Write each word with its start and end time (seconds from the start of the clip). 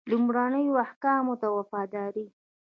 لومړنیو 0.11 0.81
احکامو 0.85 1.33
ته 1.41 1.47
وفاداري. 1.57 2.25